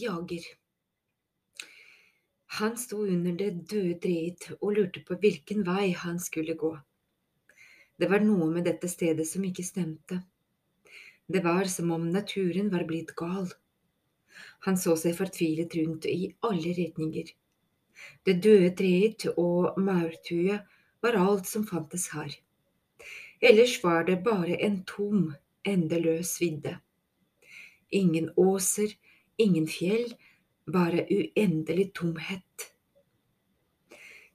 jager. 0.00 0.44
Han 2.58 2.76
sto 2.76 3.04
under 3.06 3.36
det 3.38 3.50
døde 3.70 3.96
treet 4.02 4.48
og 4.58 4.72
lurte 4.76 5.02
på 5.06 5.16
hvilken 5.22 5.62
vei 5.66 5.92
han 5.94 6.18
skulle 6.18 6.56
gå. 6.58 6.72
Det 8.00 8.08
var 8.10 8.24
noe 8.24 8.48
med 8.50 8.64
dette 8.66 8.88
stedet 8.90 9.28
som 9.28 9.44
ikke 9.44 9.64
stemte. 9.64 10.22
Det 11.30 11.44
var 11.44 11.68
som 11.70 11.92
om 11.94 12.08
naturen 12.10 12.72
var 12.72 12.86
blitt 12.88 13.12
gal. 13.14 13.46
Han 14.66 14.78
så 14.80 14.96
seg 14.98 15.14
fortvilet 15.18 15.76
rundt 15.78 16.08
i 16.10 16.32
alle 16.48 16.72
retninger. 16.74 17.30
Det 18.24 18.40
døde 18.42 18.70
treet 18.76 19.26
og 19.36 19.78
maurtuet 19.78 20.64
var 21.04 21.18
alt 21.20 21.46
som 21.46 21.66
fantes 21.68 22.08
her. 22.14 22.32
Ellers 23.40 23.76
var 23.84 24.04
det 24.08 24.22
bare 24.24 24.56
en 24.64 24.82
tom, 24.84 25.34
endeløs 25.64 26.34
vidde. 26.40 26.78
Ingen 27.90 28.30
åser, 28.36 28.96
ingen 29.44 29.66
fjell, 29.70 30.12
bare 30.70 31.06
uendelig 31.10 31.90
tomhet. 31.98 32.70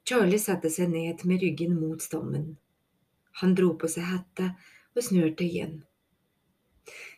Charlie 0.06 0.42
satte 0.42 0.70
seg 0.70 0.92
ned 0.92 1.24
med 1.26 1.42
ryggen 1.42 1.80
mot 1.80 2.02
stammen. 2.02 2.56
Han 3.42 3.56
dro 3.58 3.72
på 3.80 3.90
seg 3.92 4.06
hette 4.10 4.52
og 4.96 5.04
snørte 5.04 5.46
igjen. 5.48 5.80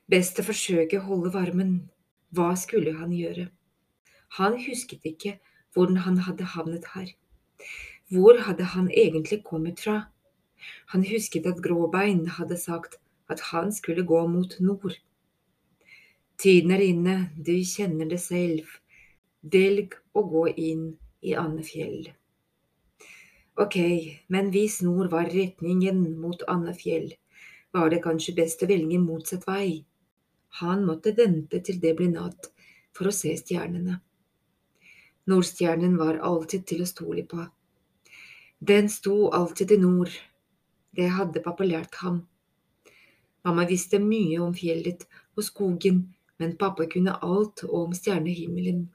Best 0.08 0.40
å 0.40 0.46
forsøke 0.48 1.02
å 1.02 1.08
holde 1.10 1.34
varmen. 1.34 1.74
Hva 2.32 2.54
skulle 2.60 2.94
han 2.96 3.12
gjøre? 3.16 3.50
Han 4.40 4.56
husket 4.64 5.04
ikke 5.08 5.38
hvordan 5.76 6.04
han 6.06 6.22
hadde 6.28 6.48
havnet 6.54 6.88
her. 6.94 7.12
Hvor 8.12 8.40
hadde 8.48 8.70
han 8.74 8.88
egentlig 8.92 9.42
kommet 9.44 9.84
fra? 9.84 9.98
Han 10.94 11.04
husket 11.06 11.48
at 11.50 11.60
Gråbein 11.64 12.24
hadde 12.38 12.58
sagt 12.60 12.98
at 13.28 13.44
han 13.52 13.74
skulle 13.76 14.08
gå 14.08 14.24
mot 14.32 14.56
nord. 14.64 14.96
Tiden 16.38 16.72
er 16.72 16.84
inne, 16.86 17.14
du 17.34 17.56
kjenner 17.66 18.06
det 18.06 18.20
selv. 18.22 18.68
Velg 19.42 19.96
å 20.14 20.22
gå 20.30 20.44
inn 20.54 20.84
i 21.26 21.32
Andefjell. 21.34 22.12
Ok, 23.58 23.78
men 24.30 24.52
hvis 24.54 24.84
nord 24.86 25.10
var 25.10 25.32
retningen 25.34 26.04
mot 26.22 26.44
Andefjell, 26.46 27.08
var 27.74 27.90
det 27.90 28.04
kanskje 28.04 28.36
best 28.38 28.62
å 28.62 28.70
velge 28.70 29.00
motsatt 29.02 29.48
vei. 29.50 29.82
Han 30.62 30.84
måtte 30.86 31.16
vente 31.18 31.58
til 31.66 31.80
det 31.82 31.96
ble 31.98 32.12
natt 32.12 32.52
for 32.94 33.10
å 33.10 33.16
se 33.18 33.34
stjernene. 33.40 33.98
Nordstjernen 35.28 35.96
var 35.98 36.20
alltid 36.22 36.68
til 36.70 36.84
å 36.86 36.90
stole 36.92 37.24
på. 37.26 37.48
Den 38.62 38.92
sto 38.94 39.32
alltid 39.34 39.74
i 39.74 39.80
nord, 39.82 40.14
det 40.94 41.10
hadde 41.18 41.42
pappa 41.42 41.66
lært 41.66 41.98
ham. 42.04 42.22
Mamma 43.42 43.66
visste 43.66 43.98
mye 43.98 44.38
om 44.46 44.54
fjellet 44.54 45.08
og 45.34 45.44
skogen, 45.50 46.00
men 46.38 46.58
pappa 46.58 46.86
kunne 46.86 47.16
alt 47.24 47.64
om 47.64 47.94
stjernehimmelen. 47.94 48.88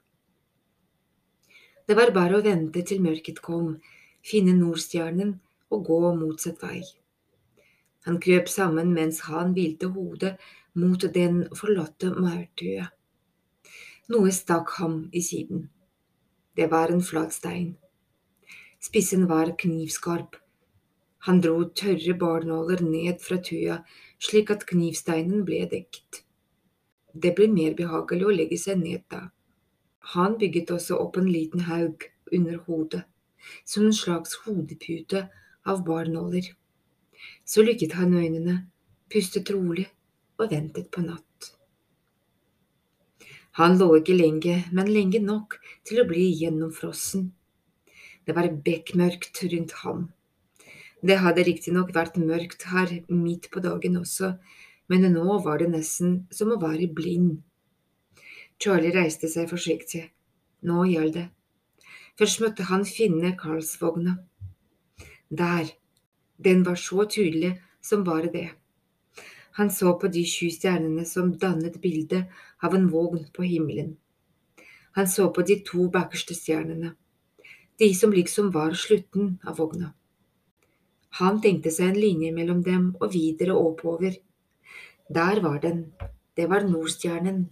Det 1.87 1.95
var 1.99 2.13
bare 2.15 2.39
å 2.39 2.43
vente 2.45 2.83
til 2.87 3.01
mørket 3.03 3.41
kom, 3.43 3.77
finne 4.23 4.55
Nordstjernen 4.55 5.35
og 5.73 5.85
gå 5.89 5.99
motsatt 6.15 6.61
vei. 6.63 6.81
Han 8.07 8.19
krøp 8.23 8.49
sammen 8.51 8.93
mens 8.95 9.23
han 9.27 9.53
hvilte 9.55 9.89
hodet 9.95 10.35
mot 10.79 11.03
den 11.15 11.43
forlatte 11.55 12.11
maurtue. 12.15 12.87
Noe 14.11 14.31
stakk 14.35 14.75
ham 14.79 14.97
i 15.11 15.23
siden. 15.23 15.67
Det 16.55 16.69
var 16.71 16.91
en 16.91 17.03
flat 17.03 17.35
stein. 17.35 17.75
Spissen 18.83 19.27
var 19.29 19.53
knivskarp, 19.59 20.35
han 21.23 21.39
dro 21.39 21.69
tørre 21.71 22.13
barnåler 22.19 22.81
ned 22.83 23.21
fra 23.23 23.37
tua 23.39 23.77
slik 24.19 24.49
at 24.51 24.65
knivsteinen 24.67 25.45
ble 25.47 25.61
dekket. 25.71 26.23
Det 27.13 27.35
ble 27.37 27.47
mer 27.51 27.75
behagelig 27.77 28.25
å 28.25 28.35
legge 28.35 28.57
seg 28.57 28.79
ned 28.81 29.03
da. 29.13 29.27
Han 30.13 30.37
bygget 30.41 30.73
også 30.73 30.97
opp 30.99 31.17
en 31.21 31.29
liten 31.29 31.65
haug 31.69 32.07
under 32.33 32.57
hodet, 32.65 33.03
som 33.65 33.85
en 33.85 33.95
slags 33.95 34.33
hodepute 34.43 35.27
av 35.69 35.83
barnåler. 35.85 36.49
Så 37.45 37.63
lukket 37.63 37.93
han 37.95 38.15
øynene, 38.17 38.63
pustet 39.13 39.51
rolig 39.53 39.85
og 40.41 40.49
ventet 40.51 40.89
på 40.91 41.03
natt. 41.05 41.53
Han 43.61 43.77
lå 43.77 43.91
ikke 43.99 44.17
lenge, 44.17 44.55
men 44.73 44.89
lenge 44.89 45.21
nok 45.21 45.59
til 45.85 46.01
å 46.01 46.07
bli 46.09 46.25
gjennomfrossen. 46.41 47.29
Det 48.25 48.33
var 48.33 48.49
bekmørkt 48.65 49.43
rundt 49.51 49.75
ham. 49.83 50.07
Det 51.03 51.19
hadde 51.19 51.45
riktignok 51.45 51.91
vært 51.93 52.17
mørkt 52.17 52.65
her 52.71 52.89
midt 53.11 53.51
på 53.53 53.61
dagen 53.61 53.99
også, 53.99 54.33
men 54.91 55.07
nå 55.13 55.37
var 55.45 55.61
det 55.61 55.69
nesten 55.71 56.15
som 56.31 56.51
å 56.53 56.59
være 56.61 56.89
blind. 56.95 57.41
Charlie 58.59 58.93
reiste 58.95 59.29
seg 59.31 59.49
forsiktig. 59.51 60.03
Nå 60.63 60.85
gjaldt 60.87 61.17
det. 61.17 61.27
Først 62.19 62.41
møtte 62.43 62.67
han 62.69 62.85
finne 62.87 63.33
Karlsvogna. 63.39 64.17
Der. 65.29 65.71
Den 66.37 66.63
var 66.65 66.75
så 66.75 67.05
tydelig 67.09 67.55
som 67.81 68.03
bare 68.03 68.29
det. 68.31 68.49
Han 69.57 69.69
så 69.71 69.93
på 69.99 70.09
de 70.09 70.23
sju 70.25 70.49
stjernene 70.49 71.05
som 71.05 71.33
dannet 71.37 71.79
bildet 71.81 72.31
av 72.63 72.73
en 72.75 72.87
vogn 72.89 73.27
på 73.33 73.45
himmelen. 73.45 73.95
Han 74.97 75.07
så 75.07 75.27
på 75.33 75.41
de 75.45 75.59
to 75.65 75.89
bakerste 75.93 76.35
stjernene, 76.37 76.93
de 77.77 77.89
som 77.97 78.13
liksom 78.13 78.51
var 78.53 78.73
slutten 78.77 79.37
av 79.45 79.57
vogna. 79.57 79.93
Han 81.19 81.39
tenkte 81.41 81.69
seg 81.73 81.91
en 81.91 81.99
linje 82.01 82.31
mellom 82.33 82.61
dem 82.65 82.85
og 82.99 83.13
videre 83.13 83.53
oppover. 83.57 84.15
Der 85.09 85.41
var 85.41 85.59
den. 85.59 85.93
Det 86.37 86.49
var 86.49 86.63
Nordstjernen. 86.63 87.49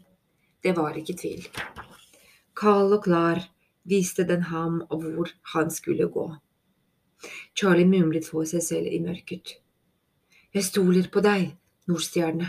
Det 0.64 0.76
var 0.78 0.96
ikke 0.96 1.14
tvil. 1.14 1.48
Kald 2.56 2.94
og 2.94 3.04
klar 3.04 3.42
viste 3.84 4.24
den 4.28 4.42
ham 4.42 4.82
hvor 4.90 5.28
han 5.54 5.72
skulle 5.72 6.08
gå. 6.08 6.36
Charlie 7.56 7.86
mumlet 7.86 8.26
for 8.26 8.46
seg 8.46 8.64
selv 8.64 8.88
i 8.88 9.00
mørket. 9.00 9.58
Jeg 10.54 10.64
stoler 10.64 11.10
på 11.12 11.22
deg, 11.22 11.52
Nordstjerne. 11.88 12.48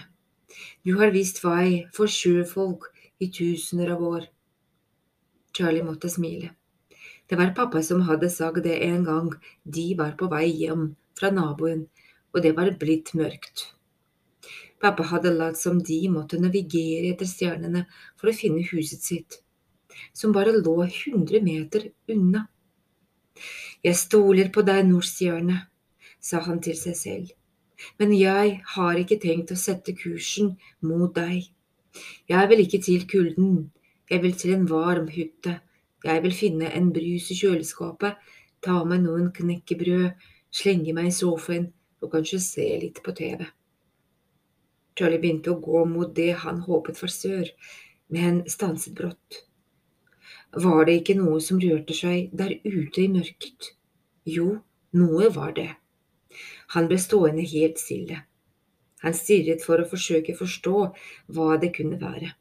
Du 0.85 0.97
har 1.01 1.11
vist 1.11 1.43
vei 1.45 1.89
for 1.97 2.07
sjøfolk 2.07 2.89
i 3.21 3.29
tusener 3.31 3.93
av 3.97 4.03
år. 4.03 4.27
Charlie 5.53 5.85
måtte 5.85 6.11
smile. 6.11 6.55
Det 7.29 7.39
var 7.39 7.55
pappa 7.57 7.83
som 7.83 8.03
hadde 8.09 8.31
sagt 8.31 8.63
det 8.65 8.79
en 8.87 9.05
gang 9.05 9.31
de 9.65 9.87
var 9.99 10.17
på 10.19 10.29
vei 10.33 10.47
hjem 10.47 10.93
fra 11.19 11.31
naboen, 11.31 11.87
og 12.33 12.43
det 12.43 12.57
var 12.57 12.73
blitt 12.81 13.15
mørkt. 13.19 13.73
Pappa 14.83 15.05
hadde 15.13 15.31
latt 15.31 15.59
som 15.61 15.79
de 15.79 15.99
måtte 16.11 16.41
navigere 16.43 17.13
etter 17.13 17.29
stjernene 17.31 17.85
for 18.19 18.31
å 18.31 18.35
finne 18.35 18.65
huset 18.67 19.05
sitt, 19.07 19.37
som 20.11 20.35
bare 20.35 20.57
lå 20.57 20.75
hundre 20.83 21.39
meter 21.45 21.87
unna. 22.11 22.49
Jeg 23.87 23.99
stoler 23.99 24.51
på 24.55 24.65
deg, 24.67 24.83
Nordstjerne, 24.89 25.61
sa 26.19 26.43
han 26.47 26.59
til 26.63 26.75
seg 26.79 26.99
selv, 26.99 27.31
men 27.99 28.15
jeg 28.15 28.59
har 28.75 28.99
ikke 28.99 29.21
tenkt 29.23 29.55
å 29.55 29.59
sette 29.59 29.95
kursen 29.99 30.57
mot 30.87 31.15
deg. 31.15 31.47
Jeg 32.31 32.51
vil 32.51 32.65
ikke 32.67 32.83
til 32.83 33.07
kulden, 33.07 33.71
jeg 34.11 34.23
vil 34.27 34.37
til 34.39 34.57
en 34.57 34.69
varm 34.71 35.09
hytte, 35.15 35.61
jeg 36.03 36.27
vil 36.27 36.35
finne 36.35 36.75
en 36.75 36.91
brus 36.95 37.31
i 37.31 37.39
kjøleskapet, 37.39 38.19
ta 38.63 38.83
meg 38.83 39.07
noen 39.07 39.31
knekkebrød, 39.35 40.31
slenge 40.51 40.95
meg 40.95 41.11
i 41.11 41.17
sofaen 41.23 41.71
og 42.03 42.15
kanskje 42.15 42.43
se 42.43 42.71
litt 42.83 43.03
på 43.05 43.15
TV. 43.15 43.47
Charlie 44.99 45.21
begynte 45.23 45.53
å 45.53 45.61
gå 45.63 45.85
mot 45.89 46.11
det 46.17 46.33
han 46.43 46.61
håpet 46.67 47.01
var 47.01 47.13
sør, 47.13 47.49
men 48.13 48.43
stanset 48.51 48.95
brått. 48.99 49.45
Var 50.53 50.85
det 50.85 50.99
ikke 51.01 51.17
noe 51.17 51.39
som 51.41 51.61
rørte 51.63 51.97
seg 51.97 52.33
der 52.37 52.59
ute 52.65 53.01
i 53.01 53.09
mørket? 53.13 53.73
Jo, 54.29 54.59
noe 54.93 55.31
var 55.33 55.55
det. 55.57 55.71
Han 56.77 56.89
ble 56.91 56.99
stående 57.01 57.45
helt 57.49 57.81
stille. 57.81 58.21
Han 59.03 59.17
stirret 59.17 59.65
for 59.65 59.81
å 59.81 59.89
forsøke 59.89 60.35
å 60.35 60.41
forstå 60.43 60.77
hva 61.35 61.57
det 61.63 61.73
kunne 61.79 61.99
være. 62.01 62.35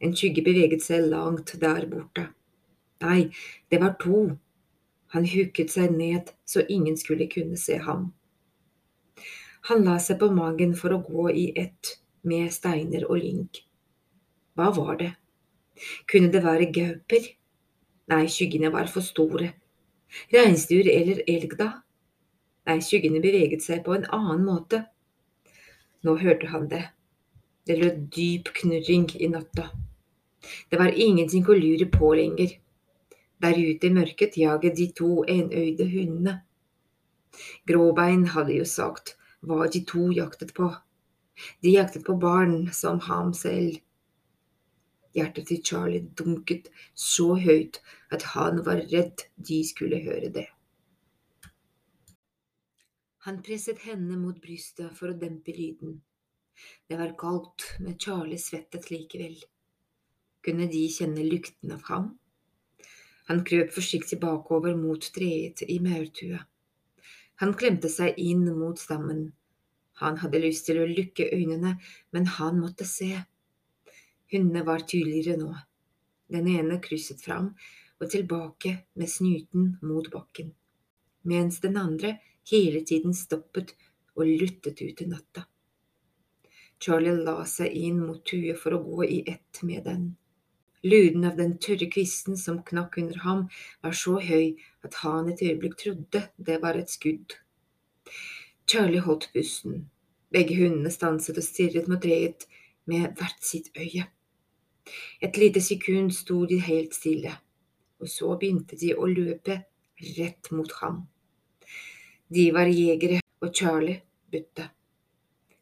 En 0.00 0.16
skygge 0.16 0.42
beveget 0.44 0.82
seg 0.82 1.06
langt 1.12 1.54
der 1.60 1.86
borte. 1.90 2.30
Nei, 3.04 3.28
det 3.70 3.80
var 3.82 3.94
to, 4.00 4.24
han 5.14 5.28
hukket 5.28 5.70
seg 5.70 5.92
ned 5.94 6.32
så 6.48 6.64
ingen 6.68 6.96
skulle 6.98 7.28
kunne 7.30 7.60
se 7.60 7.76
ham. 7.78 8.08
Han 9.68 9.84
la 9.84 9.94
seg 10.02 10.18
på 10.20 10.28
magen 10.36 10.74
for 10.76 10.92
å 10.92 11.00
gå 11.00 11.30
i 11.32 11.44
ett 11.56 11.94
med 12.28 12.52
steiner 12.52 13.06
og 13.08 13.16
link. 13.22 13.62
Hva 14.52 14.68
var 14.76 14.98
det? 15.00 15.14
Kunne 16.10 16.28
det 16.34 16.42
være 16.44 16.68
gauper? 16.72 17.30
Nei, 18.12 18.26
skyggene 18.28 18.68
var 18.74 18.90
for 18.92 19.04
store. 19.06 19.54
Reinsdyr 20.34 20.90
eller 20.92 21.22
elg, 21.24 21.56
da? 21.56 21.70
Nei, 22.68 22.76
skyggene 22.84 23.24
beveget 23.24 23.64
seg 23.64 23.80
på 23.86 23.96
en 23.96 24.04
annen 24.12 24.44
måte. 24.44 24.82
Nå 26.04 26.18
hørte 26.20 26.52
han 26.52 26.68
det. 26.68 26.84
Det 27.64 27.80
lød 27.80 28.04
dyp 28.12 28.52
knurring 28.60 29.08
i 29.16 29.32
natta. 29.32 29.70
Det 30.68 30.76
var 30.76 30.92
ingenting 30.92 31.48
å 31.48 31.56
lure 31.56 31.88
på 31.88 32.12
lenger. 32.20 32.58
Der 33.40 33.56
ute 33.56 33.88
i 33.88 33.96
mørket 33.96 34.36
jaget 34.36 34.76
de 34.76 34.90
to 34.92 35.24
enøyde 35.24 35.88
hundene. 35.88 36.42
Gråbein 37.64 38.28
hadde 38.36 38.60
jo 38.60 38.68
sagt 38.68 39.16
hva 39.48 39.68
de 39.70 39.84
to 39.88 40.08
jaktet 40.16 40.54
på. 40.56 40.70
De 41.62 41.74
jaktet 41.74 42.04
på 42.06 42.16
barn 42.20 42.72
som 42.72 43.00
ham 43.08 43.32
selv. 43.34 43.80
Hjertet 45.14 45.46
til 45.50 45.62
Charlie 45.62 46.08
dunket 46.18 46.70
så 46.98 47.34
høyt 47.38 47.80
at 48.14 48.26
han 48.34 48.64
var 48.66 48.82
redd 48.90 49.26
de 49.50 49.60
skulle 49.66 50.02
høre 50.02 50.30
det. 50.34 50.48
Han 53.24 53.38
presset 53.46 53.86
hendene 53.86 54.18
mot 54.20 54.40
brystet 54.42 54.92
for 54.98 55.12
å 55.12 55.18
dempe 55.20 55.54
lyden. 55.56 56.00
Det 56.88 56.98
var 56.98 57.14
kaldt, 57.18 57.64
men 57.80 57.96
Charlie 57.98 58.38
svettet 58.38 58.90
likevel. 58.92 59.38
Kunne 60.44 60.66
de 60.70 60.82
kjenne 60.92 61.24
lukten 61.24 61.72
av 61.72 61.86
ham? 61.88 62.10
Han 63.30 63.40
krøp 63.48 63.72
forsiktig 63.72 64.18
bakover 64.20 64.76
mot 64.76 65.06
treet 65.14 65.62
i 65.64 65.78
maurtua. 65.80 66.42
Han 67.42 67.54
klemte 67.58 67.90
seg 67.90 68.18
inn 68.20 68.44
mot 68.58 68.78
stammen. 68.78 69.32
Han 70.02 70.18
hadde 70.22 70.42
lyst 70.42 70.66
til 70.68 70.80
å 70.82 70.90
lukke 70.90 71.28
øynene, 71.34 71.76
men 72.14 72.28
han 72.38 72.60
måtte 72.62 72.86
se. 72.88 73.12
Hundene 74.32 74.64
var 74.66 74.86
tydeligere 74.86 75.38
nå. 75.40 75.50
Den 76.30 76.48
ene 76.50 76.80
krysset 76.82 77.22
fram 77.22 77.52
og 78.00 78.10
tilbake 78.10 78.76
med 78.98 79.10
snuten 79.10 79.74
mot 79.86 80.08
bakken, 80.10 80.52
mens 81.22 81.60
den 81.62 81.76
andre 81.78 82.16
hele 82.50 82.82
tiden 82.86 83.14
stoppet 83.14 83.74
og 84.14 84.30
luttet 84.30 84.82
ut 84.82 85.02
i 85.02 85.08
natta. 85.10 85.46
Charlie 86.82 87.14
la 87.26 87.44
seg 87.48 87.72
inn 87.72 88.00
mot 88.02 88.24
tuet 88.26 88.58
for 88.60 88.76
å 88.76 88.82
gå 88.82 89.04
i 89.06 89.22
ett 89.30 89.62
med 89.62 89.84
den. 89.86 90.08
Lyden 90.84 91.24
av 91.24 91.38
den 91.40 91.56
tørre 91.64 91.86
kvisten 91.88 92.36
som 92.36 92.60
knakk 92.66 92.98
under 93.00 93.22
ham, 93.24 93.46
var 93.80 93.96
så 93.96 94.18
høy 94.20 94.54
at 94.84 94.98
han 95.00 95.30
et 95.32 95.40
øyeblikk 95.40 95.78
trodde 95.80 96.26
det 96.36 96.58
var 96.60 96.76
et 96.76 96.92
skudd. 96.92 97.38
Charlie 98.68 99.00
holdt 99.04 99.30
pusten. 99.32 99.86
Begge 100.34 100.58
hundene 100.58 100.90
stanset 100.92 101.38
og 101.40 101.46
stirret 101.46 101.88
mot 101.88 102.04
reet 102.04 102.44
med 102.90 103.14
hvert 103.16 103.40
sitt 103.44 103.70
øye. 103.80 104.04
Et 105.24 105.36
lite 105.40 105.62
sekund 105.64 106.12
sto 106.12 106.44
de 106.44 106.58
helt 106.60 106.92
stille, 106.94 107.32
og 108.00 108.10
så 108.10 108.34
begynte 108.36 108.76
de 108.76 108.92
å 108.92 109.08
løpe 109.08 109.62
rett 110.18 110.50
mot 110.52 110.72
ham. 110.82 111.06
De 112.28 112.50
var 112.52 112.68
jegere, 112.68 113.22
og 113.40 113.54
Charlie 113.56 114.02
butte. 114.32 114.68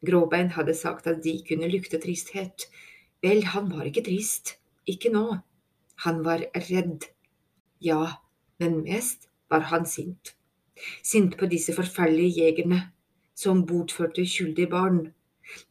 Gråbein 0.02 0.50
hadde 0.56 0.74
sagt 0.74 1.06
at 1.06 1.22
de 1.22 1.36
kunne 1.46 1.70
lukte 1.70 2.00
tristhet. 2.02 2.66
Vel, 3.22 3.44
han 3.54 3.70
var 3.70 3.86
ikke 3.86 4.02
trist, 4.06 4.56
ikke 4.88 5.12
nå. 5.14 5.26
Han 6.04 6.22
var 6.26 6.44
redd. 6.68 7.08
Ja, 7.82 8.18
men 8.58 8.82
mest 8.86 9.28
var 9.50 9.68
han 9.72 9.86
sint. 9.86 10.34
Sint 11.02 11.36
på 11.38 11.46
disse 11.50 11.74
forferdelige 11.76 12.42
jegerne 12.42 12.80
som 13.38 13.64
bortførte 13.66 14.24
skyldige 14.26 14.70
barn. 14.70 15.12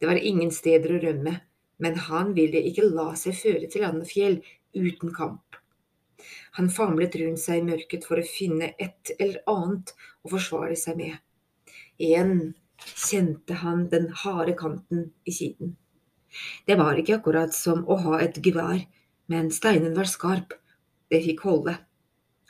Det 0.00 0.08
var 0.08 0.20
ingen 0.20 0.52
steder 0.54 0.96
å 0.96 1.02
rømme, 1.02 1.34
men 1.82 1.98
han 2.08 2.34
ville 2.36 2.60
ikke 2.68 2.86
la 2.88 3.12
seg 3.18 3.36
føre 3.36 3.68
til 3.72 3.86
Andefjell 3.88 4.40
uten 4.76 5.12
kamp. 5.14 5.58
Han 6.56 6.70
famlet 6.70 7.16
rundt 7.18 7.40
seg 7.42 7.60
i 7.60 7.66
mørket 7.66 8.06
for 8.06 8.20
å 8.20 8.26
finne 8.26 8.72
et 8.78 9.12
eller 9.18 9.42
annet 9.50 9.94
å 10.22 10.32
forsvare 10.34 10.76
seg 10.78 11.00
med. 11.00 11.14
Igjen 11.98 12.52
kjente 12.82 13.58
han 13.62 13.86
den 13.92 14.10
harde 14.22 14.54
kanten 14.58 15.10
i 15.24 15.34
siden. 15.34 15.76
Det 16.66 16.78
var 16.80 16.98
ikke 16.98 17.18
akkurat 17.18 17.54
som 17.54 17.82
å 17.90 17.98
ha 18.06 18.20
et 18.24 18.38
gevær, 18.44 18.84
men 19.30 19.50
steinen 19.54 19.94
var 19.96 20.10
skarp. 20.10 20.54
Det 21.10 21.22
fikk 21.24 21.44
holde. 21.46 21.76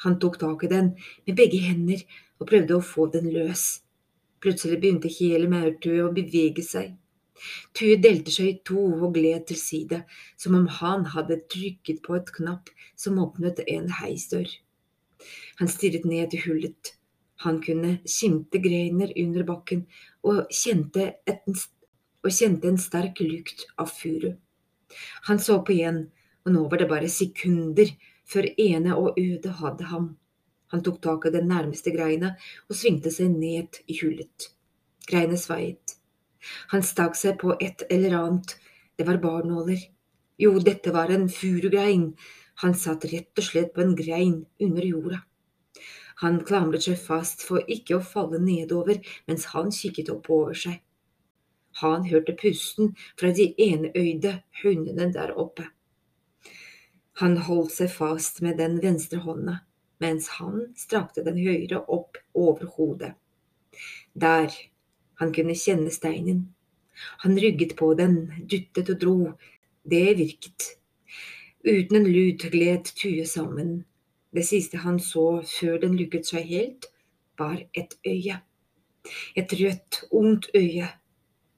Han 0.05 0.19
tok 0.23 0.39
tak 0.41 0.65
i 0.65 0.71
den 0.71 0.93
med 1.27 1.37
begge 1.39 1.61
hender 1.63 2.03
og 2.41 2.49
prøvde 2.51 2.79
å 2.79 2.85
få 2.87 3.09
den 3.13 3.29
løs. 3.35 3.83
Plutselig 4.43 4.81
begynte 4.83 5.11
hele 5.13 5.51
maurtuet 5.51 6.03
å 6.03 6.13
bevege 6.15 6.65
seg. 6.67 6.97
Tue 7.75 7.99
delte 8.03 8.33
seg 8.35 8.49
i 8.49 8.59
to 8.67 8.81
og 8.81 9.15
gled 9.17 9.47
til 9.51 9.59
side, 9.59 10.03
som 10.39 10.57
om 10.59 10.67
han 10.81 11.07
hadde 11.15 11.41
trykket 11.51 12.03
på 12.07 12.17
et 12.19 12.31
knapp 12.35 12.71
som 12.99 13.21
åpnet 13.23 13.63
en 13.67 13.89
heisdør. 14.01 14.51
Han 15.61 15.71
stirret 15.71 16.07
ned 16.09 16.35
i 16.35 16.43
hullet. 16.45 16.95
Han 17.43 17.59
kunne 17.63 17.97
skimte 18.07 18.61
greiner 18.63 19.11
under 19.19 19.47
bakken 19.47 19.87
og 20.27 20.45
kjente, 20.55 21.09
et, 21.27 21.67
og 22.23 22.31
kjente 22.31 22.71
en 22.71 22.79
sterk 22.79 23.23
lukt 23.25 23.67
av 23.83 23.91
furu. 23.91 24.33
Han 25.27 25.41
så 25.43 25.59
på 25.67 25.75
igjen, 25.75 26.05
og 26.45 26.55
nå 26.55 26.65
var 26.71 26.83
det 26.83 26.91
bare 26.91 27.11
sekunder 27.13 27.93
før 28.29 28.49
ene 28.61 28.97
og 28.97 29.19
øde 29.21 29.55
hadde 29.61 29.89
ham. 29.93 30.11
Han 30.73 30.83
tok 30.83 31.01
tak 31.05 31.27
i 31.29 31.35
den 31.35 31.51
nærmeste 31.53 31.93
greina 31.95 32.35
og 32.69 32.77
svingte 32.77 33.13
seg 33.13 33.35
ned 33.35 33.83
i 33.87 33.99
hullet. 34.01 34.49
Greinet 35.09 35.43
sveiet. 35.43 35.97
Han 36.73 36.83
stakk 36.87 37.19
seg 37.19 37.39
på 37.43 37.55
et 37.61 37.85
eller 37.91 38.17
annet, 38.19 38.55
det 38.97 39.07
var 39.07 39.21
barnåler. 39.23 39.83
Jo, 40.41 40.57
dette 40.59 40.95
var 40.95 41.13
en 41.13 41.29
furugrein, 41.31 42.15
han 42.63 42.75
satt 42.79 43.05
rett 43.13 43.39
og 43.39 43.47
slett 43.47 43.75
på 43.75 43.83
en 43.85 43.95
grein 43.99 44.41
under 44.61 44.87
jorda. 44.87 45.21
Han 46.23 46.41
klamret 46.47 46.87
seg 46.87 46.99
fast 47.03 47.43
for 47.47 47.67
ikke 47.77 47.99
å 47.99 48.07
falle 48.07 48.41
nedover 48.43 49.01
mens 49.29 49.49
han 49.53 49.73
kikket 49.75 50.11
oppover 50.13 50.59
seg. 50.59 50.81
Han 51.81 52.05
hørte 52.07 52.37
pusten 52.39 52.93
fra 53.19 53.33
de 53.35 53.49
enøyde 53.67 54.37
hundene 54.63 55.09
der 55.15 55.33
oppe. 55.39 55.67
Han 57.21 57.37
holdt 57.45 57.75
seg 57.77 57.91
fast 57.93 58.41
med 58.45 58.57
den 58.57 58.79
venstre 58.81 59.21
hånda, 59.21 59.59
mens 60.01 60.31
han 60.39 60.71
strakte 60.79 61.25
den 61.27 61.37
høyre 61.37 61.83
opp 61.93 62.17
over 62.33 62.71
hodet. 62.77 63.13
Der, 64.13 64.49
han 65.21 65.33
kunne 65.37 65.57
kjenne 65.57 65.93
steinen. 65.93 66.47
Han 67.25 67.39
rygget 67.41 67.77
på 67.77 67.93
den, 67.99 68.33
dyttet 68.49 68.91
og 68.95 69.01
dro. 69.01 69.17
Det 69.85 70.17
virket. 70.19 70.77
Uten 71.65 71.97
en 71.97 72.09
lyd 72.09 72.49
gled 72.53 72.93
Tue 72.97 73.27
sammen. 73.29 73.83
Det 74.33 74.45
siste 74.49 74.81
han 74.83 74.99
så 75.01 75.43
før 75.47 75.79
den 75.83 75.99
lukket 75.99 76.27
seg 76.27 76.49
helt, 76.49 76.89
var 77.39 77.61
et 77.77 77.99
øye. 78.07 78.41
Et 79.37 79.53
rødt, 79.61 80.05
ondt 80.11 80.49
øye. 80.57 80.89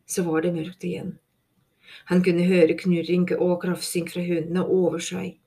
Så 0.07 0.25
var 0.27 0.43
det 0.43 0.55
mørkt 0.55 0.85
igjen. 0.85 1.15
Han 2.11 2.25
kunne 2.25 2.45
høre 2.49 2.77
knurring 2.77 3.29
og 3.39 3.61
krafsing 3.63 4.09
fra 4.11 4.23
hundene 4.25 4.65
over 4.67 5.01
seg, 5.05 5.39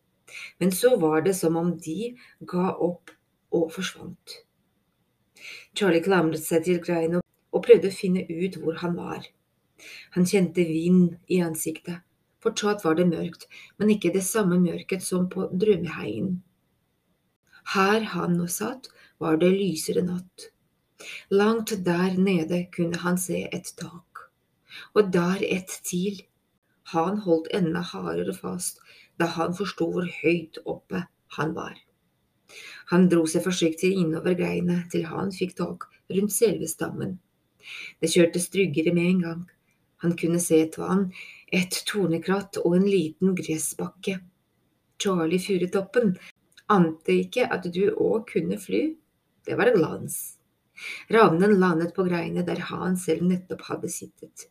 men 0.59 0.73
så 0.75 0.95
var 1.01 1.21
det 1.25 1.35
som 1.37 1.55
om 1.59 1.73
de 1.77 2.13
ga 2.39 2.73
opp 2.73 3.13
og 3.55 3.71
forsvant. 3.75 4.41
Charlie 5.77 6.03
klamret 6.03 6.43
seg 6.43 6.65
til 6.65 6.81
greina 6.83 7.21
og 7.53 7.63
prøvde 7.65 7.91
å 7.91 7.97
finne 7.97 8.25
ut 8.27 8.57
hvor 8.61 8.79
han 8.81 8.97
var. 8.97 9.23
Han 10.17 10.25
kjente 10.25 10.65
vind 10.65 11.15
i 11.31 11.39
ansiktet. 11.45 12.03
Fortsatt 12.43 12.83
var 12.85 12.97
det 12.97 13.07
mørkt, 13.09 13.47
men 13.77 13.91
ikke 13.93 14.13
det 14.13 14.23
samme 14.25 14.59
mørket 14.61 15.03
som 15.05 15.25
på 15.29 15.47
drømmeheien. 15.51 16.37
Her 17.73 18.05
han 18.13 18.37
nå 18.37 18.47
satt, 18.51 18.87
var 19.19 19.39
det 19.41 19.49
lysere 19.51 20.03
natt. 20.05 20.51
Langt 21.33 21.73
der 21.85 22.17
nede 22.17 22.63
kunne 22.73 23.01
han 23.01 23.17
se 23.21 23.43
et 23.53 23.73
tak, 23.77 24.27
og 24.93 25.11
der 25.13 25.43
et 25.45 25.73
til. 25.85 26.21
Han 26.93 27.19
holdt 27.25 27.49
enda 27.57 27.81
hardere 27.83 28.33
fast 28.37 28.79
da 29.19 29.29
han 29.37 29.55
forsto 29.57 29.89
hvor 29.93 30.07
høyt 30.21 30.59
oppe 30.65 31.03
han 31.37 31.53
var. 31.57 31.75
Han 32.91 33.09
dro 33.11 33.25
seg 33.27 33.43
forsiktig 33.43 33.91
innover 33.99 34.37
greiene 34.39 34.83
til 34.91 35.07
han 35.09 35.33
fikk 35.35 35.57
tak 35.57 35.87
rundt 36.13 36.33
selve 36.33 36.69
stammen. 36.71 37.17
Det 37.99 38.11
kjørte 38.13 38.39
stryggere 38.39 38.93
med 38.95 39.09
en 39.11 39.21
gang. 39.25 39.43
Han 40.05 40.15
kunne 40.19 40.39
se 40.39 40.61
et 40.63 40.77
vann, 40.79 41.09
et 41.51 41.81
tornekratt 41.89 42.59
og 42.63 42.77
en 42.77 42.87
liten 42.87 43.35
gressbakke. 43.35 44.19
Charlie 45.01 45.41
Furutoppen 45.41 46.15
ante 46.71 47.15
ikke 47.23 47.47
at 47.51 47.67
du 47.73 47.83
òg 47.91 48.27
kunne 48.31 48.59
fly. 48.61 48.83
Det 49.45 49.57
var 49.57 49.73
glans. 49.75 50.37
Ravnen 51.09 51.57
landet 51.59 51.95
på 51.95 52.05
greiene 52.07 52.45
der 52.45 52.61
han 52.69 52.97
selv 53.01 53.25
nettopp 53.25 53.65
hadde 53.71 53.89
sittet. 53.91 54.47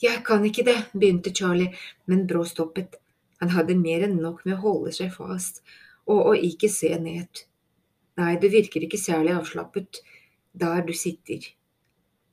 Jeg 0.00 0.22
kan 0.24 0.44
ikke 0.46 0.64
det, 0.64 0.78
begynte 0.94 1.32
Charlie, 1.34 1.74
men 2.08 2.26
brå 2.28 2.44
stoppet. 2.48 2.96
Han 3.40 3.54
hadde 3.54 3.78
mer 3.78 4.04
enn 4.06 4.18
nok 4.20 4.44
med 4.46 4.58
å 4.58 4.64
holde 4.64 4.92
seg 4.96 5.12
fast 5.14 5.62
og 6.10 6.32
å 6.32 6.34
ikke 6.34 6.68
se 6.72 6.90
ned. 7.00 7.44
Nei, 8.20 8.34
du 8.40 8.48
virker 8.52 8.84
ikke 8.84 9.00
særlig 9.00 9.36
avslappet 9.36 10.02
der 10.60 10.82
du 10.84 10.92
sitter. 10.96 11.44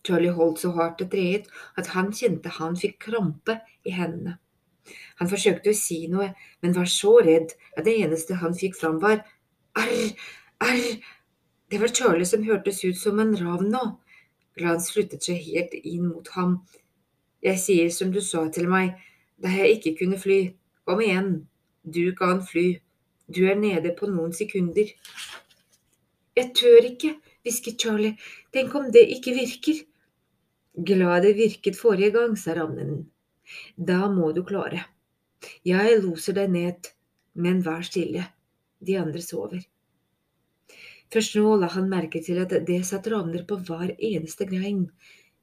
Charlie 0.08 0.34
holdt 0.34 0.64
så 0.64 0.72
hardt 0.76 1.04
og 1.04 1.12
treet 1.12 1.48
at 1.80 1.92
han 1.94 2.14
kjente 2.16 2.52
han 2.58 2.78
fikk 2.80 3.00
krampe 3.10 3.60
i 3.88 3.94
hendene. 3.96 4.38
Han 5.20 5.28
forsøkte 5.28 5.74
å 5.74 5.78
si 5.78 6.06
noe, 6.12 6.30
men 6.64 6.76
var 6.76 6.88
så 6.92 7.18
redd 7.24 7.54
at 7.76 7.86
det 7.88 7.98
eneste 8.06 8.38
han 8.42 8.56
fikk 8.56 8.78
fram, 8.80 9.02
var 9.04 9.20
arr, 9.76 10.14
arr. 10.64 10.86
Det 11.68 11.82
var 11.82 11.92
Charlie 11.92 12.28
som 12.30 12.46
hørtes 12.48 12.80
ut 12.86 13.00
som 13.00 13.20
en 13.20 13.36
ravn 13.36 13.74
nå. 13.74 13.84
Glans 14.58 14.88
flyttet 14.94 15.28
seg 15.28 15.42
helt 15.44 15.76
inn 15.82 16.08
mot 16.08 16.30
ham. 16.38 16.62
Jeg 17.44 17.60
sier 17.62 17.92
som 17.94 18.14
du 18.14 18.22
sa 18.24 18.46
til 18.54 18.70
meg, 18.72 18.96
da 19.38 19.52
jeg 19.52 19.78
ikke 19.78 19.98
kunne 20.00 20.20
fly. 20.22 20.40
Kom 20.88 21.02
igjen, 21.04 21.32
du 21.84 22.16
kan 22.16 22.40
fly. 22.48 22.78
Du 23.28 23.42
er 23.52 23.58
nede 23.60 23.92
på 23.96 24.08
noen 24.08 24.32
sekunder. 24.32 24.88
Jeg 26.38 26.54
tør 26.56 26.86
ikke, 26.88 27.10
hvisket 27.44 27.82
Charlie. 27.84 28.16
Tenk 28.56 28.76
om 28.80 28.88
det 28.96 29.04
ikke 29.18 29.34
virker. 29.36 29.82
Glad 30.88 31.26
det 31.28 31.34
virket 31.36 31.76
forrige 31.76 32.14
gang, 32.16 32.38
sa 32.40 32.56
ravnen. 32.56 33.02
Da 33.76 34.06
må 34.08 34.32
du 34.32 34.46
klare. 34.48 34.86
Jeg 35.68 36.00
loser 36.06 36.38
deg 36.40 36.56
ned, 36.56 36.92
men 37.36 37.60
vær 37.66 37.84
stille, 37.84 38.24
de 38.80 38.96
andre 39.02 39.24
sover. 39.26 39.68
Først 41.12 41.36
nå 41.36 41.56
la 41.60 41.68
han 41.76 41.92
merke 41.92 42.24
til 42.24 42.40
at 42.46 42.56
det 42.68 42.80
satt 42.88 43.12
ravner 43.12 43.44
på 43.50 43.60
hver 43.68 43.92
eneste 43.98 44.48
grein. 44.48 44.86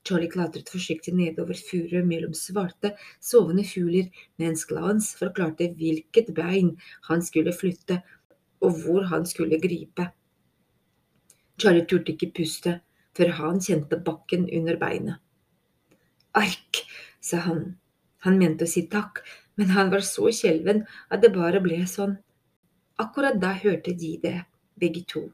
Charlie 0.04 0.28
klatret 0.28 0.68
forsiktig 0.68 1.14
nedover 1.16 1.56
furet 1.56 2.04
mellom 2.04 2.34
svarte, 2.36 2.92
sovende 3.20 3.64
fugler, 3.64 4.10
mens 4.40 4.66
Glans 4.68 5.14
forklarte 5.16 5.70
hvilket 5.78 6.34
bein 6.36 6.74
han 7.08 7.24
skulle 7.24 7.54
flytte, 7.56 8.02
og 8.60 8.82
hvor 8.84 9.08
han 9.08 9.24
skulle 9.28 9.60
gripe. 9.60 10.10
Charlie 11.60 11.86
turte 11.88 12.12
ikke 12.12 12.32
puste 12.36 12.80
før 13.16 13.32
han 13.38 13.60
kjente 13.62 14.00
bakken 14.04 14.48
under 14.58 14.76
beinet. 14.80 15.20
Ark, 16.34 16.82
sa 17.22 17.40
han. 17.46 17.76
Han 18.26 18.40
mente 18.40 18.66
å 18.66 18.70
si 18.70 18.84
takk, 18.90 19.20
men 19.56 19.70
han 19.70 19.92
var 19.92 20.02
så 20.04 20.32
skjelven 20.34 20.82
at 21.12 21.22
det 21.22 21.30
bare 21.36 21.60
ble 21.62 21.78
sånn. 21.88 22.16
Akkurat 23.00 23.38
da 23.40 23.52
hørte 23.58 23.94
de 23.94 24.16
det, 24.22 24.36
begge 24.80 25.04
to. 25.10 25.28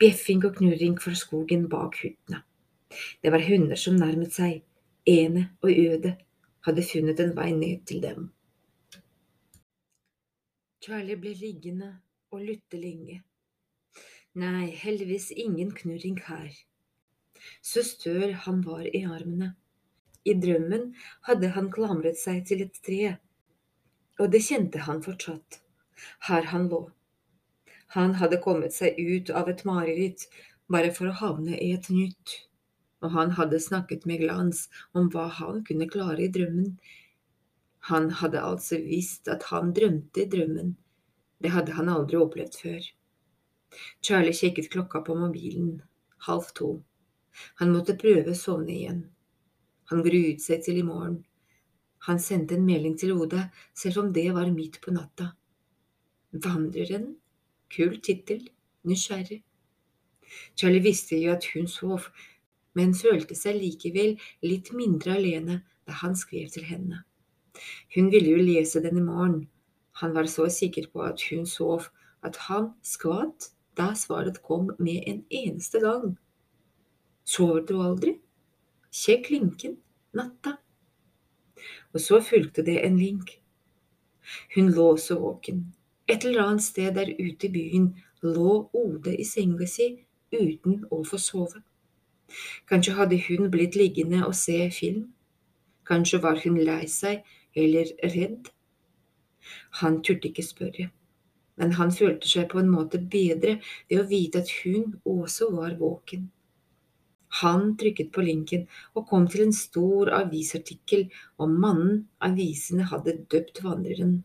Bjeffing 0.00 0.44
og 0.46 0.58
knurring 0.58 0.98
fra 1.02 1.14
skogen 1.18 1.66
bak 1.70 1.98
hyttene. 2.02 2.42
Det 3.22 3.32
var 3.32 3.44
hunder 3.48 3.78
som 3.80 3.98
nærmet 4.00 4.32
seg. 4.34 4.62
Ene 5.06 5.48
og 5.62 5.70
Øde 5.70 6.16
hadde 6.66 6.82
funnet 6.82 7.20
en 7.22 7.36
vei 7.36 7.50
ned 7.54 7.84
til 7.86 8.02
dem. 8.02 8.30
Charlie 10.82 11.18
ble 11.18 11.34
liggende 11.34 11.92
og 12.30 12.42
lytte 12.46 12.78
lenge. 12.78 13.20
Nei, 14.36 14.66
heldigvis 14.76 15.30
ingen 15.30 15.70
knurring 15.74 16.18
her. 16.26 16.50
Så 17.62 17.82
støl 17.86 18.34
han 18.46 18.60
var 18.66 18.84
i 18.86 19.04
armene. 19.06 19.54
I 20.26 20.34
drømmen 20.42 20.90
hadde 21.28 21.52
han 21.54 21.70
klamret 21.70 22.18
seg 22.18 22.42
til 22.48 22.64
et 22.64 22.78
tre, 22.86 23.14
og 24.18 24.32
det 24.32 24.42
kjente 24.42 24.82
han 24.86 25.02
fortsatt, 25.04 25.60
her 26.28 26.48
han 26.50 26.66
lå. 26.72 26.82
Han 27.94 28.16
hadde 28.20 28.40
kommet 28.42 28.74
seg 28.74 28.98
ut 28.98 29.30
av 29.30 29.48
et 29.52 29.62
mareritt 29.68 30.26
bare 30.72 30.90
for 30.94 31.10
å 31.10 31.18
havne 31.20 31.54
i 31.54 31.70
et 31.76 31.86
nytt, 31.94 32.34
og 33.04 33.12
han 33.16 33.34
hadde 33.38 33.60
snakket 33.60 34.06
med 34.08 34.22
glans 34.24 34.66
om 34.96 35.10
hva 35.12 35.26
han 35.40 35.62
kunne 35.68 35.88
klare 35.90 36.26
i 36.26 36.32
drømmen. 36.32 36.76
Han 37.90 38.10
hadde 38.20 38.42
altså 38.42 38.80
visst 38.82 39.28
at 39.32 39.48
han 39.52 39.72
drømte 39.76 40.24
i 40.24 40.30
drømmen, 40.32 40.74
det 41.42 41.52
hadde 41.52 41.76
han 41.76 41.90
aldri 41.92 42.18
opplevd 42.18 42.56
før. 42.62 42.86
Charlie 44.02 44.34
kikket 44.34 44.70
klokka 44.72 45.02
på 45.04 45.14
mobilen, 45.18 45.82
halv 46.26 46.48
to. 46.56 46.70
Han 47.60 47.72
måtte 47.74 47.98
prøve 48.00 48.32
å 48.32 48.38
sovne 48.38 48.72
igjen. 48.72 49.02
Han 49.90 50.02
gruet 50.06 50.42
seg 50.42 50.64
til 50.64 50.80
i 50.80 50.86
morgen. 50.86 51.20
Han 52.06 52.20
sendte 52.22 52.56
en 52.56 52.66
melding 52.66 52.96
til 52.98 53.12
Ode, 53.16 53.48
selv 53.74 54.04
om 54.04 54.12
det 54.14 54.28
var 54.34 54.48
midt 54.54 54.80
på 54.82 54.94
natta. 54.94 55.32
Vandreren? 56.32 57.12
Kul 57.72 57.98
tittel. 58.00 58.46
Nysgjerrig. 58.86 59.40
Charlie 60.54 60.82
visste 60.82 61.18
jo 61.18 61.32
at 61.34 61.46
hun 61.52 61.66
sov, 61.70 62.06
men 62.76 62.94
følte 62.94 63.36
seg 63.38 63.58
likevel 63.60 64.16
litt 64.44 64.72
mindre 64.76 65.16
alene 65.16 65.60
da 65.86 65.98
han 66.02 66.16
skrev 66.18 66.50
til 66.52 66.66
henne. 66.68 67.02
Hun 67.94 68.10
ville 68.12 68.34
jo 68.36 68.42
lese 68.42 68.82
den 68.84 69.00
i 69.00 69.04
morgen. 69.04 69.46
Han 70.02 70.12
var 70.16 70.28
så 70.28 70.48
sikker 70.52 70.90
på 70.92 71.04
at 71.06 71.22
hun 71.30 71.46
sov, 71.48 71.88
at 72.22 72.36
han 72.48 72.74
skvatt 72.84 73.50
da 73.76 73.92
svaret 73.96 74.42
kom 74.44 74.70
med 74.78 75.04
en 75.08 75.22
eneste 75.30 75.80
gang. 75.80 76.16
Sover 77.24 77.64
du 77.68 77.78
aldri? 77.82 78.16
Sjekk 78.92 79.30
linken. 79.32 79.76
Natta. 80.16 80.56
Og 81.92 82.00
så 82.00 82.20
fulgte 82.24 82.64
det 82.64 82.78
en 82.84 82.96
link. 83.00 83.38
Hun 84.54 84.70
lå 84.72 84.96
så 85.00 85.18
våken. 85.20 85.66
Et 86.08 86.24
eller 86.24 86.44
annet 86.44 86.64
sted 86.64 86.94
der 86.94 87.12
ute 87.18 87.48
i 87.48 87.52
byen 87.52 87.88
lå 88.22 88.68
Ode 88.72 89.16
i 89.16 89.24
senga 89.26 89.66
si 89.68 89.88
uten 90.32 90.84
å 90.90 91.02
få 91.04 91.18
sove. 91.20 91.62
Kanskje 92.70 92.96
hadde 92.98 93.20
hun 93.28 93.50
blitt 93.50 93.78
liggende 93.78 94.24
og 94.26 94.34
se 94.34 94.58
film. 94.74 95.08
Kanskje 95.86 96.22
var 96.22 96.40
hun 96.42 96.58
lei 96.66 96.84
seg 96.90 97.26
eller 97.56 97.92
redd. 98.14 98.50
Han 99.80 100.00
turte 100.02 100.30
ikke 100.30 100.42
spørre, 100.42 100.88
men 101.60 101.76
han 101.78 101.92
følte 101.94 102.28
seg 102.28 102.48
på 102.50 102.58
en 102.58 102.72
måte 102.72 102.98
bedre 102.98 103.60
ved 103.88 104.00
å 104.00 104.08
vite 104.10 104.42
at 104.42 104.50
hun 104.64 104.96
også 105.06 105.52
var 105.54 105.76
våken. 105.78 106.26
Han 107.42 107.74
trykket 107.78 108.12
på 108.14 108.24
linken 108.24 108.64
og 108.94 109.06
kom 109.10 109.26
til 109.30 109.46
en 109.46 109.54
stor 109.54 110.10
avisartikkel 110.18 111.06
om 111.42 111.54
mannen 111.62 112.06
avisene 112.24 112.86
hadde 112.90 113.18
døpt 113.32 113.62
vandreren. 113.64 114.18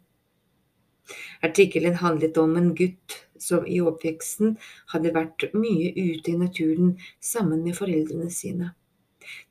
Artikkelen 1.43 1.97
handlet 1.99 2.37
om 2.39 2.55
en 2.57 2.71
gutt 2.77 3.17
som 3.41 3.65
i 3.65 3.79
oppveksten 3.81 4.55
hadde 4.93 5.13
vært 5.15 5.47
mye 5.57 5.91
ute 5.97 6.33
i 6.33 6.37
naturen 6.39 6.95
sammen 7.31 7.65
med 7.65 7.77
foreldrene 7.79 8.29
sine. 8.33 8.71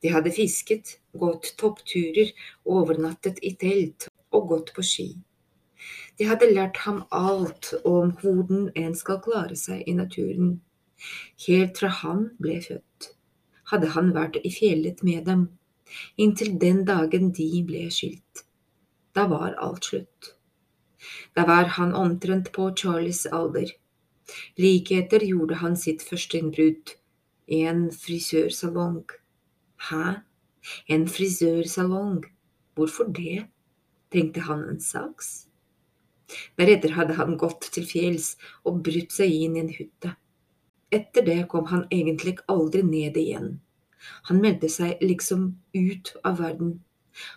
De 0.02 0.14
hadde 0.14 0.32
fisket, 0.35 0.97
gått 1.12 1.52
toppturer, 1.61 2.32
overnattet 2.64 3.38
i 3.47 3.54
telt 3.61 4.09
og 4.35 4.50
gått 4.54 4.75
på 4.76 4.85
ski. 4.87 5.09
De 6.18 6.26
hadde 6.28 6.50
lært 6.50 6.82
ham 6.85 7.04
alt 7.16 7.73
om 7.88 8.12
hvordan 8.20 8.68
en 8.76 8.99
skal 8.99 9.23
klare 9.25 9.56
seg 9.56 9.87
i 9.88 9.97
naturen, 9.97 10.59
helt 11.47 11.80
fra 11.80 11.94
han 12.02 12.28
ble 12.42 12.59
født 12.64 13.14
hadde 13.70 13.92
han 13.94 14.12
vært 14.16 14.38
i 14.42 14.50
fjellet 14.52 15.02
med 15.06 15.25
dem, 15.30 15.47
inntil 16.18 16.56
den 16.62 16.85
dagen 16.88 17.30
de 17.37 17.49
ble 17.66 17.87
skilt. 17.94 18.44
Da 19.14 19.26
var 19.30 19.56
alt 19.62 19.90
slutt. 19.90 20.35
Da 21.37 21.47
var 21.49 21.71
han 21.76 21.95
omtrent 21.95 22.52
på 22.52 22.71
Charlies 22.76 23.26
alder. 23.26 23.71
Like 24.61 24.99
etter 25.00 25.25
gjorde 25.26 25.61
han 25.62 25.76
sitt 25.76 26.02
første 26.07 26.38
innbrudd, 26.38 26.95
i 27.50 27.62
en 27.66 27.88
frisørsalong. 27.90 29.02
Hæ, 29.90 30.21
en 30.87 31.07
frisørsalong, 31.09 32.25
hvorfor 32.75 33.11
det, 33.16 33.47
tenkte 34.12 34.45
han 34.47 34.69
en 34.69 34.80
saks. 34.80 35.49
Deretter 36.59 36.95
hadde 36.95 37.16
han 37.19 37.38
gått 37.40 37.73
til 37.75 37.87
fjells 37.87 38.37
og 38.64 38.85
brutt 38.87 39.14
seg 39.14 39.33
inn 39.35 39.57
i 39.57 39.64
en 39.64 39.73
hytte. 39.75 40.14
Etter 40.95 41.26
det 41.26 41.40
kom 41.50 41.66
han 41.71 41.87
egentlig 41.90 42.37
aldri 42.50 42.83
ned 42.87 43.19
igjen. 43.19 43.50
Han 44.28 44.40
meldte 44.42 44.71
seg 44.73 45.02
liksom 45.04 45.50
ut 45.75 46.14
av 46.25 46.40
verden. 46.42 46.78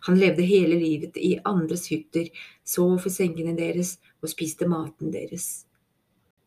Han 0.07 0.19
levde 0.19 0.45
hele 0.47 0.79
livet 0.79 1.17
i 1.17 1.35
andres 1.45 1.87
hytter, 1.91 2.29
sov 2.65 2.99
for 3.03 3.13
sengene 3.13 3.55
deres 3.57 3.97
og 4.21 4.31
spiste 4.31 4.67
maten 4.69 5.13
deres. 5.13 5.65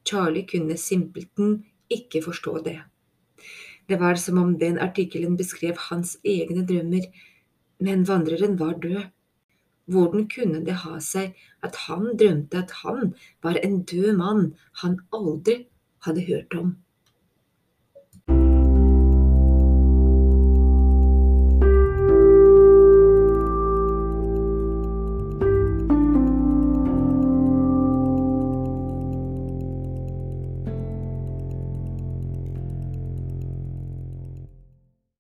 Charlie 0.07 0.47
kunne 0.47 0.77
simpelthen 0.79 1.65
ikke 1.91 2.23
forstå 2.23 2.59
det. 2.67 2.79
Det 3.89 3.99
var 4.01 4.19
som 4.19 4.39
om 4.39 4.55
den 4.59 4.79
artikkelen 4.79 5.37
beskrev 5.39 5.77
hans 5.91 6.17
egne 6.25 6.65
drømmer, 6.67 7.07
men 7.79 8.07
vandreren 8.09 8.59
var 8.59 8.79
død. 8.83 9.05
Hvordan 9.87 10.27
kunne 10.29 10.65
det 10.67 10.81
ha 10.83 10.97
seg 10.99 11.37
at 11.63 11.77
han 11.87 12.17
drømte 12.19 12.59
at 12.59 12.73
han 12.83 13.15
var 13.43 13.59
en 13.63 13.85
død 13.87 14.17
mann 14.19 14.49
han 14.83 14.99
aldri 15.15 15.61
hadde 16.07 16.27
hørt 16.27 16.57
om? 16.59 16.75